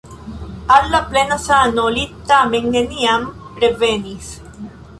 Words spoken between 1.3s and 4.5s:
sano li tamen neniam revenis.